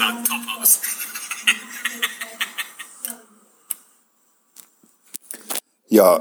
aus. 0.00 0.80
Ja, 5.88 6.18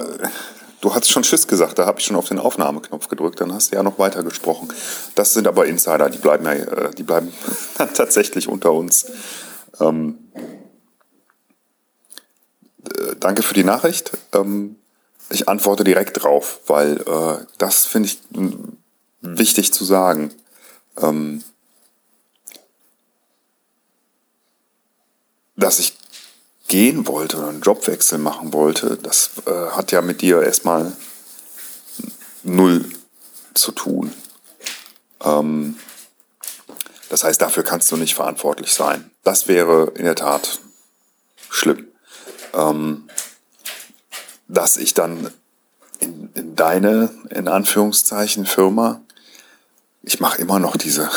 du 0.81 0.93
hast 0.93 1.09
schon 1.09 1.23
Schiss 1.23 1.47
gesagt, 1.47 1.79
da 1.79 1.85
habe 1.85 1.99
ich 1.99 2.05
schon 2.05 2.15
auf 2.15 2.27
den 2.27 2.39
Aufnahmeknopf 2.39 3.07
gedrückt, 3.07 3.41
dann 3.41 3.51
hast 3.51 3.71
du 3.71 3.75
ja 3.75 3.83
noch 3.83 3.97
weiter 3.97 4.23
gesprochen. 4.23 4.71
Das 5.15 5.33
sind 5.33 5.47
aber 5.47 5.65
Insider, 5.65 6.09
die 6.09 6.19
bleiben 6.19 6.45
ja, 6.45 6.53
äh, 6.53 6.91
die 6.91 7.03
bleiben 7.03 7.33
tatsächlich 7.95 8.47
unter 8.47 8.71
uns. 8.71 9.07
Ähm, 9.79 10.19
äh, 12.83 13.15
danke 13.19 13.41
für 13.41 13.55
die 13.55 13.63
Nachricht. 13.63 14.11
Ähm, 14.33 14.75
ich 15.29 15.49
antworte 15.49 15.83
direkt 15.83 16.21
drauf, 16.21 16.59
weil 16.67 17.01
äh, 17.01 17.45
das 17.57 17.85
finde 17.85 18.09
ich 18.09 18.19
wichtig 19.21 19.73
zu 19.73 19.83
sagen. 19.83 20.31
Ähm, 20.97 21.43
dass 25.65 25.79
ich 25.79 25.97
gehen 26.67 27.07
wollte 27.07 27.37
oder 27.37 27.47
einen 27.47 27.61
Jobwechsel 27.61 28.19
machen 28.19 28.53
wollte, 28.53 28.97
das 28.97 29.31
äh, 29.47 29.71
hat 29.71 29.91
ja 29.91 30.03
mit 30.03 30.21
dir 30.21 30.43
erstmal 30.43 30.95
null 32.43 32.87
zu 33.55 33.71
tun. 33.71 34.13
Ähm, 35.23 35.79
das 37.09 37.23
heißt, 37.23 37.41
dafür 37.41 37.63
kannst 37.63 37.91
du 37.91 37.97
nicht 37.97 38.13
verantwortlich 38.13 38.73
sein. 38.73 39.09
Das 39.23 39.47
wäre 39.47 39.91
in 39.95 40.05
der 40.05 40.13
Tat 40.13 40.59
schlimm. 41.49 41.87
Ähm, 42.53 43.09
dass 44.47 44.77
ich 44.77 44.93
dann 44.93 45.33
in, 45.97 46.29
in 46.35 46.55
deine, 46.55 47.09
in 47.31 47.47
Anführungszeichen, 47.47 48.45
Firma, 48.45 49.01
ich 50.03 50.19
mache 50.19 50.39
immer 50.39 50.59
noch 50.59 50.77
diese 50.77 51.09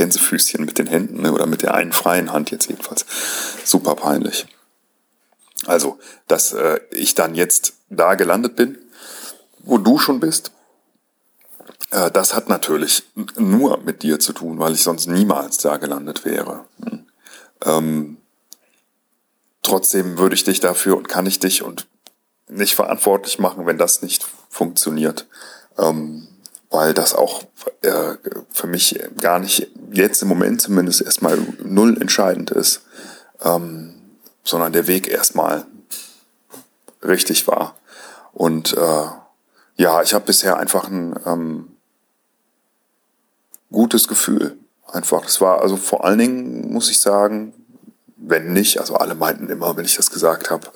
Gänsefüßchen 0.00 0.64
mit 0.64 0.78
den 0.78 0.86
Händen 0.86 1.20
ne, 1.20 1.30
oder 1.30 1.44
mit 1.44 1.60
der 1.60 1.74
einen 1.74 1.92
freien 1.92 2.32
Hand 2.32 2.50
jetzt 2.50 2.70
jedenfalls. 2.70 3.04
Super 3.66 3.96
peinlich. 3.96 4.46
Also, 5.66 5.98
dass 6.26 6.54
äh, 6.54 6.80
ich 6.90 7.14
dann 7.14 7.34
jetzt 7.34 7.74
da 7.90 8.14
gelandet 8.14 8.56
bin, 8.56 8.78
wo 9.58 9.76
du 9.76 9.98
schon 9.98 10.18
bist, 10.18 10.52
äh, 11.90 12.10
das 12.10 12.34
hat 12.34 12.48
natürlich 12.48 13.02
nur 13.36 13.76
mit 13.82 14.02
dir 14.02 14.18
zu 14.18 14.32
tun, 14.32 14.58
weil 14.58 14.72
ich 14.72 14.82
sonst 14.82 15.06
niemals 15.06 15.58
da 15.58 15.76
gelandet 15.76 16.24
wäre. 16.24 16.64
Hm. 16.82 17.06
Ähm, 17.66 18.16
trotzdem 19.60 20.16
würde 20.16 20.34
ich 20.34 20.44
dich 20.44 20.60
dafür 20.60 20.96
und 20.96 21.08
kann 21.10 21.26
ich 21.26 21.40
dich 21.40 21.62
und 21.62 21.86
nicht 22.48 22.74
verantwortlich 22.74 23.38
machen, 23.38 23.66
wenn 23.66 23.76
das 23.76 24.00
nicht 24.00 24.26
funktioniert. 24.48 25.26
Ähm, 25.76 26.26
weil 26.70 26.94
das 26.94 27.14
auch 27.14 27.42
äh, 27.82 28.14
für 28.50 28.66
mich 28.66 28.98
gar 29.20 29.40
nicht 29.40 29.70
jetzt 29.92 30.22
im 30.22 30.28
Moment 30.28 30.60
zumindest 30.60 31.02
erstmal 31.02 31.38
null 31.62 32.00
entscheidend 32.00 32.50
ist, 32.50 32.82
ähm, 33.42 33.94
sondern 34.44 34.72
der 34.72 34.86
Weg 34.86 35.08
erstmal 35.08 35.64
richtig 37.02 37.46
war. 37.46 37.76
Und 38.32 38.76
äh, 38.76 39.06
ja, 39.76 40.02
ich 40.02 40.14
habe 40.14 40.26
bisher 40.26 40.58
einfach 40.58 40.88
ein 40.88 41.18
ähm, 41.26 41.68
gutes 43.70 44.08
Gefühl. 44.08 44.58
Einfach, 44.86 45.22
das 45.22 45.40
war 45.40 45.62
also 45.62 45.76
vor 45.76 46.04
allen 46.04 46.18
Dingen, 46.18 46.72
muss 46.72 46.90
ich 46.90 47.00
sagen, 47.00 47.54
wenn 48.16 48.52
nicht, 48.52 48.78
also 48.78 48.96
alle 48.96 49.14
meinten 49.14 49.48
immer, 49.48 49.76
wenn 49.76 49.84
ich 49.84 49.96
das 49.96 50.10
gesagt 50.10 50.50
habe, 50.50 50.68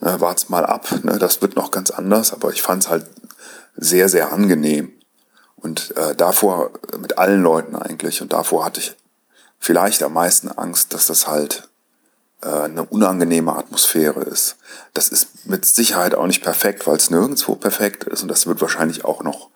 ne, 0.00 0.20
wart's 0.20 0.48
mal 0.48 0.66
ab, 0.66 0.86
ne, 1.04 1.18
das 1.18 1.40
wird 1.42 1.56
noch 1.56 1.70
ganz 1.70 1.90
anders, 1.90 2.32
aber 2.32 2.50
ich 2.52 2.62
fand 2.62 2.84
es 2.84 2.90
halt 2.90 3.06
sehr, 3.76 4.08
sehr 4.08 4.32
angenehm. 4.32 4.92
Und 5.60 5.96
äh, 5.96 6.14
davor, 6.14 6.70
mit 6.98 7.18
allen 7.18 7.42
Leuten 7.42 7.76
eigentlich, 7.76 8.22
und 8.22 8.32
davor 8.32 8.64
hatte 8.64 8.80
ich 8.80 8.96
vielleicht 9.58 10.02
am 10.02 10.12
meisten 10.12 10.48
Angst, 10.48 10.94
dass 10.94 11.06
das 11.06 11.26
halt 11.26 11.68
äh, 12.42 12.48
eine 12.48 12.84
unangenehme 12.84 13.56
Atmosphäre 13.56 14.20
ist. 14.20 14.56
Das 14.94 15.08
ist 15.08 15.46
mit 15.46 15.64
Sicherheit 15.64 16.14
auch 16.14 16.26
nicht 16.26 16.42
perfekt, 16.42 16.86
weil 16.86 16.96
es 16.96 17.10
nirgendwo 17.10 17.56
perfekt 17.56 18.04
ist 18.04 18.22
und 18.22 18.28
das 18.28 18.46
wird 18.46 18.60
wahrscheinlich 18.60 19.04
auch 19.04 19.22
noch 19.22 19.48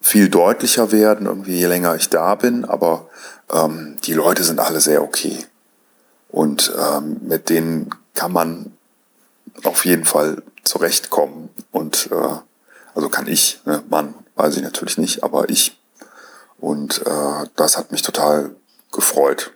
viel 0.00 0.28
deutlicher 0.28 0.92
werden, 0.92 1.26
irgendwie 1.26 1.58
je 1.58 1.66
länger 1.66 1.96
ich 1.96 2.08
da 2.08 2.36
bin, 2.36 2.64
aber 2.64 3.08
ähm, 3.52 3.98
die 4.04 4.14
Leute 4.14 4.44
sind 4.44 4.60
alle 4.60 4.80
sehr 4.80 5.02
okay. 5.02 5.44
Und 6.28 6.72
ähm, 6.78 7.18
mit 7.22 7.48
denen 7.48 7.90
kann 8.14 8.32
man 8.32 8.72
auf 9.64 9.84
jeden 9.84 10.04
Fall 10.04 10.42
zurechtkommen. 10.64 11.50
Und 11.72 12.08
äh, 12.10 12.38
also 12.94 13.08
kann 13.08 13.26
ich, 13.26 13.60
ne, 13.64 13.82
Mann, 13.88 14.14
weiß 14.36 14.56
ich 14.56 14.62
natürlich 14.62 14.98
nicht, 14.98 15.24
aber 15.24 15.48
ich. 15.48 15.80
Und 16.58 17.04
äh, 17.06 17.48
das 17.56 17.76
hat 17.76 17.92
mich 17.92 18.02
total 18.02 18.54
gefreut. 18.92 19.52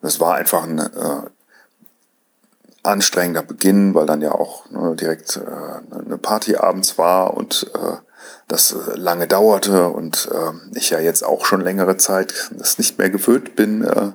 Es 0.00 0.20
war 0.20 0.36
einfach 0.36 0.62
ein 0.64 0.78
äh, 0.78 1.22
anstrengender 2.82 3.42
Beginn, 3.42 3.94
weil 3.94 4.06
dann 4.06 4.22
ja 4.22 4.32
auch 4.32 4.68
ne, 4.70 4.96
direkt 4.96 5.36
äh, 5.36 5.98
eine 5.98 6.18
Party 6.18 6.56
abends 6.56 6.98
war 6.98 7.34
und 7.34 7.70
äh, 7.74 7.96
das 8.48 8.72
äh, 8.72 8.96
lange 8.96 9.28
dauerte 9.28 9.88
und 9.88 10.28
äh, 10.32 10.78
ich 10.78 10.90
ja 10.90 10.98
jetzt 10.98 11.24
auch 11.24 11.44
schon 11.44 11.60
längere 11.60 11.96
Zeit 11.96 12.50
das 12.52 12.78
nicht 12.78 12.98
mehr 12.98 13.10
gewöhnt 13.10 13.54
bin, 13.56 13.84
äh, 13.84 14.12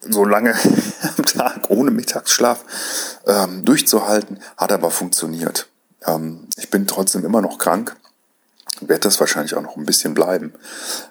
so 0.00 0.24
lange 0.24 0.54
am 1.16 1.24
Tag 1.24 1.70
ohne 1.70 1.92
Mittagsschlaf 1.92 2.64
ähm, 3.26 3.64
durchzuhalten, 3.64 4.40
hat 4.56 4.72
aber 4.72 4.90
funktioniert. 4.90 5.68
Ähm, 6.04 6.48
ich 6.56 6.70
bin 6.70 6.88
trotzdem 6.88 7.24
immer 7.24 7.40
noch 7.40 7.58
krank, 7.58 7.94
werde 8.88 9.00
das 9.00 9.20
wahrscheinlich 9.20 9.54
auch 9.54 9.62
noch 9.62 9.76
ein 9.76 9.86
bisschen 9.86 10.14
bleiben. 10.14 10.54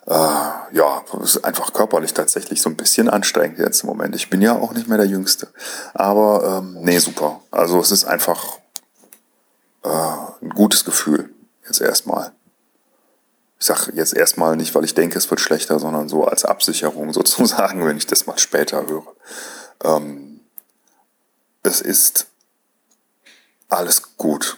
Äh, 0.08 0.14
ja, 0.14 1.04
ist 1.22 1.44
einfach 1.44 1.74
körperlich 1.74 2.14
tatsächlich 2.14 2.62
so 2.62 2.70
ein 2.70 2.78
bisschen 2.78 3.10
anstrengend 3.10 3.60
jetzt 3.60 3.84
im 3.84 3.88
Moment. 3.88 4.16
Ich 4.16 4.30
bin 4.30 4.42
ja 4.42 4.56
auch 4.56 4.74
nicht 4.74 4.88
mehr 4.88 4.98
der 4.98 5.08
Jüngste. 5.08 5.48
Aber 5.94 6.60
ähm, 6.60 6.78
nee, 6.82 7.00
super. 7.00 7.42
Also 7.52 7.80
es 7.80 7.92
ist 7.92 8.06
einfach 8.06 8.58
äh, 9.84 9.90
ein 10.42 10.50
gutes 10.50 10.86
Gefühl 10.86 11.34
jetzt 11.66 11.82
erstmal. 11.82 12.32
Ich 13.60 13.68
sage 13.68 13.92
jetzt 13.94 14.16
erstmal 14.16 14.56
nicht, 14.56 14.74
weil 14.74 14.86
ich 14.86 14.96
denke, 14.96 15.18
es 15.18 15.30
wird 15.30 15.40
schlechter, 15.40 15.80
sondern 15.80 16.10
so 16.10 16.26
als 16.26 16.46
Absicherung 16.46 17.14
sozusagen, 17.14 17.86
wenn 17.86 17.98
ich 17.98 18.08
das 18.08 18.26
mal 18.26 18.38
später 18.38 18.88
höre. 18.88 19.14
Ähm, 19.84 20.42
es 21.64 21.82
ist 21.82 22.28
alles 23.70 24.18
gut. 24.18 24.58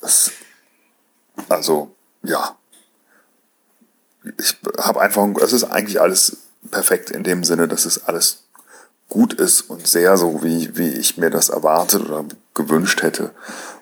Es, 0.00 0.30
also, 1.48 1.94
ja. 2.24 2.56
Ich 4.38 4.56
habe 4.78 5.00
einfach, 5.00 5.26
es 5.42 5.52
ist 5.52 5.64
eigentlich 5.64 6.00
alles 6.00 6.38
perfekt 6.70 7.10
in 7.10 7.24
dem 7.24 7.44
Sinne, 7.44 7.68
dass 7.68 7.84
es 7.84 8.04
alles 8.04 8.44
gut 9.08 9.34
ist 9.34 9.62
und 9.62 9.86
sehr 9.86 10.16
so, 10.16 10.42
wie, 10.42 10.76
wie 10.76 10.88
ich 10.88 11.18
mir 11.18 11.30
das 11.30 11.50
erwartet 11.50 12.04
oder 12.04 12.24
gewünscht 12.54 13.02
hätte. 13.02 13.30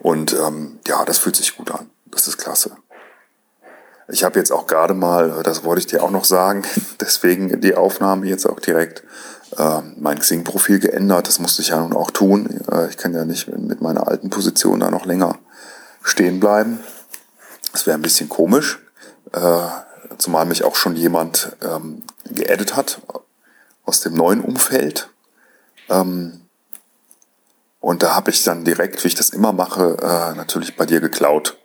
Und 0.01 0.35
ähm, 0.35 0.79
ja, 0.87 1.05
das 1.05 1.19
fühlt 1.19 1.37
sich 1.37 1.57
gut 1.57 1.71
an. 1.71 1.89
Das 2.07 2.27
ist 2.27 2.39
klasse. 2.39 2.73
Ich 4.09 4.25
habe 4.25 4.39
jetzt 4.39 4.53
auch 4.53 4.67
gerade 4.67 4.95
mal, 4.95 5.43
das 5.45 5.65
wollte 5.65 5.81
ich 5.81 5.87
dir 5.87 6.03
auch 6.03 6.11
noch 6.11 6.25
sagen, 6.25 6.65
deswegen 7.01 7.61
die 7.61 7.77
Aufnahme 7.77 8.27
jetzt 8.27 8.47
auch 8.47 8.61
direkt, 8.61 9.05
äh, 9.57 9.81
mein 9.97 10.19
Xing-Profil 10.19 10.81
geändert. 10.81 11.29
Das 11.29 11.39
musste 11.39 11.63
ich 11.63 11.69
ja 11.69 11.81
nun 11.81 11.93
auch 11.93 12.11
tun. 12.11 12.61
Äh, 12.71 12.89
ich 12.89 12.97
kann 12.97 13.15
ja 13.15 13.25
nicht 13.25 13.49
mit 13.49 13.81
meiner 13.81 14.09
alten 14.09 14.31
Position 14.31 14.81
da 14.81 14.91
noch 14.91 15.07
länger 15.07 15.39
stehen 16.03 16.41
bleiben. 16.41 16.81
Das 17.73 17.87
wäre 17.87 17.97
ein 17.97 18.03
bisschen 18.03 18.29
komisch, 18.29 18.81
äh, 19.33 19.69
zumal 20.19 20.47
mich 20.47 20.65
auch 20.65 20.77
schon 20.77 20.95
jemand 20.95 21.57
ähm, 21.63 22.03
geaddet 22.27 22.77
hat 22.77 23.01
aus 23.85 24.01
dem 24.01 24.15
neuen 24.15 24.41
Umfeld. 24.41 25.09
Ähm, 25.89 26.43
und 27.81 28.03
da 28.03 28.15
habe 28.15 28.31
ich 28.31 28.45
dann 28.45 28.65
direkt, 28.65 29.03
wie 29.03 29.09
ich 29.09 29.15
das 29.15 29.31
immer 29.31 29.53
mache, 29.53 29.97
äh, 30.01 30.37
natürlich 30.37 30.77
bei 30.77 30.87
dir 30.87 31.01
geklaut 31.01 31.59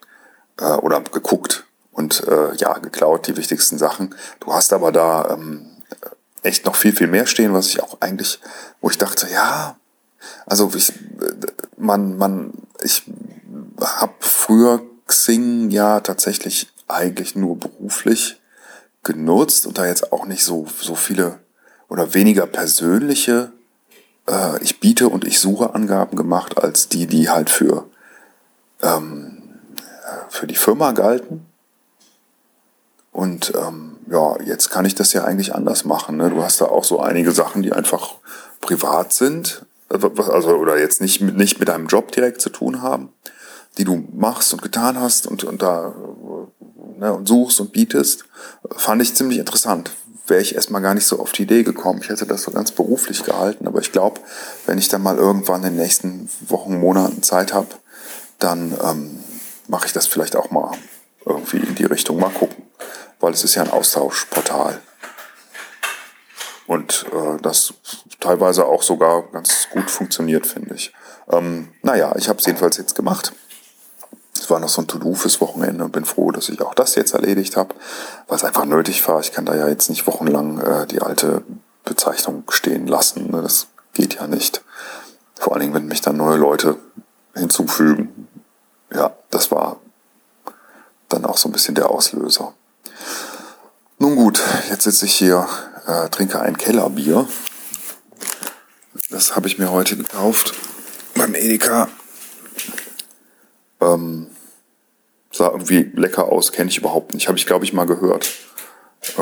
äh, 0.60 0.74
oder 0.74 1.02
geguckt, 1.02 1.68
und 1.98 2.28
äh, 2.28 2.54
ja, 2.58 2.74
geklaut, 2.74 3.26
die 3.26 3.36
wichtigsten 3.38 3.80
Sachen. 3.80 4.14
Du 4.40 4.54
hast 4.54 4.72
aber 4.72 4.92
da 4.92 5.31
ähm, 5.31 5.66
echt 6.44 6.66
noch 6.66 6.76
viel, 6.76 6.96
viel 6.96 7.08
mehr 7.08 7.26
stehen, 7.26 7.54
was 7.54 7.68
ich 7.70 7.81
auch 7.81 7.98
eigentlich, 8.02 8.40
wo 8.81 8.90
ich 8.92 9.00
dachte, 9.00 9.28
ja, 9.31 9.78
also 10.46 10.72
ich, 10.76 10.94
man, 11.76 12.18
man, 12.20 12.54
ich 12.84 13.04
habe 13.81 14.14
früher 14.20 14.81
Xing 15.18 15.69
ja 15.69 16.00
tatsächlich 16.00 16.69
eigentlich 16.88 17.36
nur 17.36 17.58
beruflich 17.58 18.40
genutzt 19.04 19.68
und 19.68 19.78
da 19.78 19.86
jetzt 19.86 20.12
auch 20.12 20.25
nicht 20.25 20.44
so, 20.44 20.68
so 20.81 20.96
viele 20.96 21.40
oder 21.90 22.14
weniger 22.14 22.46
persönliche 22.46 23.52
äh, 24.28 24.62
ich 24.62 24.80
biete 24.80 25.10
und 25.10 25.25
ich 25.25 25.40
suche 25.40 25.74
Angaben 25.74 26.16
gemacht, 26.16 26.58
als 26.58 26.90
die, 26.90 27.08
die 27.08 27.30
halt 27.30 27.50
für, 27.50 27.86
ähm, 28.81 29.42
für 30.30 30.48
die 30.48 30.56
Firma 30.56 30.92
galten. 30.92 31.46
Und 33.12 33.54
ähm, 33.56 33.98
ja, 34.10 34.40
jetzt 34.42 34.69
kann 34.69 34.86
ich 34.86 34.94
das 34.94 35.14
ja 35.14 35.24
eigentlich 35.24 35.56
anders 35.56 35.86
machen. 35.86 36.18
Ne? 36.18 36.30
Du 36.30 36.44
hast 36.44 36.62
da 36.62 36.66
auch 36.66 36.84
so 36.84 37.00
einige 37.00 37.31
Sachen, 37.31 37.64
die 37.64 37.74
einfach 37.74 38.16
privat 38.62 39.14
sind, 39.14 39.66
also 39.90 40.10
oder 40.10 40.78
jetzt 40.78 41.02
nicht 41.02 41.22
mit, 41.22 41.38
nicht 41.38 41.60
mit 41.60 41.69
deinem 41.69 41.88
Job 41.88 42.12
direkt 42.12 42.42
zu 42.42 42.50
tun 42.50 42.81
haben, 42.81 43.10
die 43.78 43.84
du 43.84 44.04
machst 44.14 44.54
und 44.54 44.62
getan 44.62 45.00
hast 45.00 45.28
und, 45.28 45.44
und 45.44 45.62
da 45.62 45.94
ne, 46.98 47.14
und 47.14 47.28
suchst 47.28 47.60
und 47.60 47.72
bietest, 47.72 48.26
fand 48.76 49.02
ich 49.02 49.16
ziemlich 49.16 49.40
interessant. 49.40 49.92
wäre 50.28 50.42
ich 50.42 50.56
erstmal 50.56 50.82
gar 50.82 50.94
nicht 50.94 51.06
so 51.06 51.20
auf 51.20 51.32
die 51.32 51.44
Idee 51.44 51.64
gekommen. 51.64 52.02
Ich 52.02 52.10
hätte 52.10 52.26
das 52.26 52.44
so 52.44 52.52
ganz 52.52 52.72
beruflich 52.72 53.24
gehalten, 53.24 53.68
aber 53.68 53.80
ich 53.80 53.92
glaube, 53.92 54.20
wenn 54.66 54.78
ich 54.78 54.90
dann 54.90 55.02
mal 55.02 55.18
irgendwann 55.18 55.64
in 55.64 55.74
den 55.74 55.82
nächsten 55.82 56.30
Wochen, 56.48 56.80
Monaten 56.80 57.24
Zeit 57.24 57.54
habe, 57.54 57.70
dann 58.40 58.76
ähm, 58.84 59.20
mache 59.68 59.88
ich 59.88 59.94
das 59.94 60.08
vielleicht 60.08 60.36
auch 60.36 60.52
mal 60.52 60.72
irgendwie 61.26 61.58
in 61.58 61.76
die 61.76 61.86
Richtung 61.86 62.20
mal 62.20 62.30
gucken, 62.30 62.64
weil 63.20 63.34
es 63.34 63.44
ist 63.44 63.56
ja 63.56 63.64
ein 63.64 63.72
Austauschportal. 63.72 64.82
Und 66.66 67.06
äh, 67.14 67.42
das 67.42 67.74
teilweise 68.20 68.66
auch 68.66 68.84
sogar 68.84 69.24
ganz 69.32 69.68
gut 69.72 69.90
funktioniert, 69.90 70.46
finde 70.46 70.76
ich. 70.76 70.94
Ähm, 71.30 71.70
naja, 71.82 72.14
ich 72.18 72.28
habe 72.28 72.40
es 72.40 72.46
jedenfalls 72.46 72.78
jetzt 72.78 72.96
gemacht. 72.96 73.32
War 74.50 74.60
noch 74.60 74.70
so 74.70 74.82
ein 74.82 74.88
To-Do 74.88 75.14
fürs 75.14 75.42
Wochenende 75.42 75.84
und 75.84 75.92
bin 75.92 76.06
froh, 76.06 76.32
dass 76.32 76.50
ich 76.50 76.62
auch 76.62 76.74
das 76.74 76.96
jetzt 76.96 77.14
erledigt 77.14 77.58
habe, 77.58 77.76
weil 78.28 78.38
es 78.38 78.44
einfach 78.44 78.66
nötig 78.66 79.06
war. 79.08 79.20
Ich 79.20 79.32
kann 79.32 79.46
da 79.46 79.56
ja 79.56 79.68
jetzt 79.68 79.90
nicht 79.90 80.08
wochenlang 80.08 80.60
äh, 80.60 80.88
die 80.88 81.02
alte 81.02 81.44
Bezeichnung 81.84 82.44
stehen 82.50 82.88
lassen. 82.88 83.32
Ne? 83.32 83.42
Das 83.42 83.68
geht 83.94 84.16
ja 84.16 84.28
nicht. 84.28 84.64
Vor 85.36 85.54
allen 85.54 85.62
Dingen, 85.62 85.74
wenn 85.74 85.88
mich 85.88 86.02
dann 86.02 86.18
neue 86.18 86.38
Leute 86.38 86.78
hinzufügen. 87.36 88.28
Ja, 88.94 89.16
das 89.30 89.52
war 89.52 89.78
dann 91.10 91.26
auch 91.26 91.38
so 91.38 91.50
ein 91.50 91.52
bisschen 91.52 91.76
der 91.76 91.90
Auslöser. 91.90 92.54
Nun 94.00 94.16
gut, 94.16 94.42
jetzt 94.70 94.84
sitze 94.84 95.06
ich 95.06 95.16
hier, 95.16 95.48
äh, 95.88 96.10
trinke 96.10 96.40
ein 96.40 96.58
Kellerbier. 96.58 97.28
Das 99.10 99.36
habe 99.36 99.48
ich 99.48 99.58
mir 99.58 99.72
heute 99.72 99.98
gekauft 99.98 100.54
beim 101.16 101.34
Edeka. 101.34 101.88
Ähm, 103.80 104.28
Sah 105.38 105.51
irgendwie 105.51 105.92
lecker 105.94 106.31
aus, 106.31 106.51
kenne 106.51 106.72
ich 106.72 106.80
überhaupt 106.80 107.13
nicht. 107.13 107.28
Habe 107.28 107.38
ich, 107.38 107.45
glaube 107.45 107.63
ich, 107.63 107.72
mal 107.72 107.86
gehört. 107.86 108.34
Äh, 109.19 109.22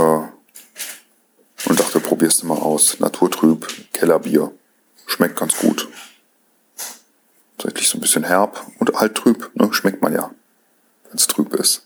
und 1.68 1.78
dachte, 1.78 2.00
probierst 2.00 2.42
du 2.42 2.48
mal 2.48 2.58
aus. 2.58 3.02
Naturtrüb, 3.02 3.68
Kellerbier. 3.92 4.54
Schmeckt 5.08 5.38
ganz 5.38 5.58
gut. 5.58 5.90
Tatsächlich 7.58 7.90
so 7.90 7.98
ein 7.98 8.02
bisschen 8.02 8.24
herb 8.24 8.66
und 8.80 8.94
halt 8.94 9.16
trüb. 9.16 9.52
Ne? 9.56 9.68
Schmeckt 9.74 10.02
man 10.02 10.14
ja, 10.14 10.32
wenn 11.10 11.18
es 11.18 11.28
trüb 11.28 11.54
ist. 11.54 11.86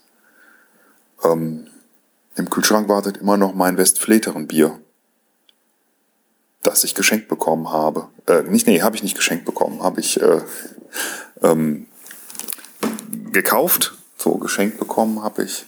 Ähm, 1.24 1.66
Im 2.36 2.50
Kühlschrank 2.50 2.88
wartet 2.88 3.16
immer 3.16 3.36
noch 3.36 3.52
mein 3.52 3.78
Westfleteren 3.78 4.46
Bier, 4.46 4.78
das 6.62 6.84
ich 6.84 6.94
geschenkt 6.94 7.26
bekommen 7.26 7.72
habe. 7.72 8.06
Äh, 8.28 8.42
nicht, 8.42 8.68
nee, 8.68 8.80
habe 8.80 8.94
ich 8.94 9.02
nicht 9.02 9.16
geschenkt 9.16 9.44
bekommen. 9.44 9.82
Habe 9.82 9.98
ich 9.98 10.22
äh, 10.22 10.40
ähm, 11.42 11.88
gekauft 13.32 13.96
so 14.20 14.34
geschenkt 14.34 14.78
bekommen 14.78 15.22
habe 15.22 15.44
ich 15.44 15.66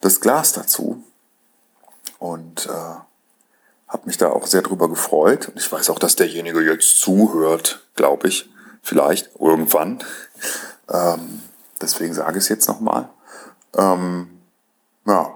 das 0.00 0.20
Glas 0.20 0.52
dazu 0.52 1.02
und 2.18 2.66
äh, 2.66 2.70
habe 3.88 4.06
mich 4.06 4.16
da 4.16 4.30
auch 4.30 4.46
sehr 4.46 4.62
drüber 4.62 4.88
gefreut. 4.88 5.48
Und 5.48 5.58
ich 5.58 5.70
weiß 5.70 5.90
auch, 5.90 5.98
dass 5.98 6.16
derjenige 6.16 6.62
jetzt 6.62 7.00
zuhört, 7.00 7.86
glaube 7.94 8.28
ich, 8.28 8.48
vielleicht 8.82 9.30
irgendwann. 9.38 10.02
Ähm, 10.88 11.40
deswegen 11.80 12.14
sage 12.14 12.38
ich 12.38 12.44
es 12.44 12.48
jetzt 12.48 12.68
nochmal. 12.68 13.08
Ähm, 13.76 14.40
ja, 15.06 15.33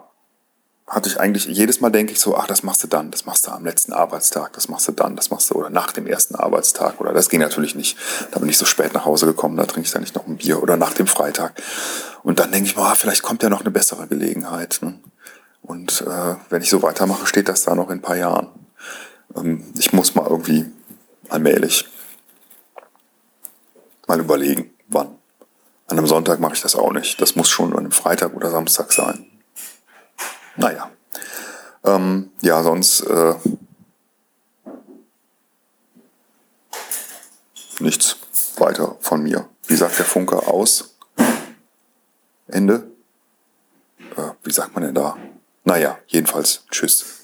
hatte 0.89 1.09
ich 1.09 1.21
eigentlich, 1.21 1.45
jedes 1.45 1.81
Mal 1.81 1.91
denke 1.91 2.13
ich 2.13 2.21
so, 2.21 2.37
ach, 2.37 2.47
das 2.47 2.63
machst 2.63 2.83
du 2.83 2.87
dann, 2.87 3.11
das 3.11 3.27
machst 3.27 3.47
du 3.47 3.51
am 3.51 3.65
letzten 3.65 3.93
Arbeitstag, 3.93 4.55
das 4.55 4.69
machst 4.69 4.89
du 4.89 4.93
dann, 4.93 5.17
das 5.17 5.31
machst 5.31 5.51
du 5.51 5.55
oder 5.55 5.69
nach 5.69 5.93
dem 5.93 6.07
ersten 6.07 6.35
Arbeitstag 6.35 7.01
oder 7.01 7.13
das 7.13 7.29
ging 7.29 7.41
natürlich 7.41 7.75
nicht. 7.75 7.99
Da 8.31 8.41
bin 8.41 8.49
ich 8.49 8.57
so 8.57 8.65
spät 8.65 8.95
nach 8.95 9.05
Hause 9.05 9.27
gekommen, 9.27 9.57
da 9.57 9.67
trinke 9.67 9.87
ich 9.87 9.93
dann 9.93 10.03
nicht 10.03 10.15
noch 10.15 10.27
ein 10.27 10.39
Bier 10.39 10.63
oder 10.63 10.77
nach 10.77 10.95
dem 10.95 11.07
Freitag. 11.07 11.61
Und 12.23 12.39
dann 12.39 12.51
denke 12.53 12.69
ich 12.69 12.77
mal, 12.77 12.93
ah, 12.93 12.95
vielleicht 12.95 13.23
kommt 13.23 13.43
ja 13.43 13.51
noch 13.51 13.61
eine 13.61 13.71
bessere 13.71 14.07
Gelegenheit. 14.07 14.79
Ne? 14.81 14.99
Und 15.63 16.01
äh, 16.01 16.37
wenn 16.49 16.63
ich 16.63 16.71
so 16.71 16.83
weitermache, 16.83 17.27
steht 17.27 17.49
das 17.49 17.65
da 17.65 17.75
noch 17.75 17.91
in 17.91 17.99
ein 17.99 18.03
paar 18.03 18.17
Jahren. 18.17 18.49
Ähm, 19.37 19.65
ich 19.79 19.93
muss 19.93 20.15
mal 20.15 20.27
irgendwie 20.27 20.65
allmählich 21.29 21.87
mal 24.07 24.21
überlegen, 24.21 24.71
wann. 24.89 25.19
An 25.87 25.99
einem 25.99 26.07
Sonntag 26.07 26.41
mache 26.41 26.55
ich 26.55 26.63
das 26.63 26.77
auch 26.77 26.93
nicht. 26.93 27.21
Das 27.21 27.37
muss 27.37 27.49
schon 27.51 27.73
an 27.73 27.81
einem 27.81 27.93
Freitag 27.93 28.35
oder 28.35 28.51
Samstag 28.51 28.93
sein. 28.93 29.27
Naja. 30.59 30.91
Ähm, 31.85 32.31
ja, 32.41 32.63
sonst 32.65 33.01
äh, 33.03 33.35
nichts 37.79 38.17
weiter 38.57 38.97
von 39.01 39.23
mir. 39.23 39.49
Wie 39.69 39.77
sagt 39.77 39.99
der 39.99 40.05
Funke 40.05 40.49
aus? 40.49 40.97
Ende? 42.49 42.91
Äh, 44.17 44.31
wie 44.43 44.53
sagt 44.53 44.75
man 44.75 44.83
denn 44.83 44.95
da? 44.95 45.17
Naja, 45.65 45.99
jedenfalls, 46.09 46.65
tschüss. 46.71 47.18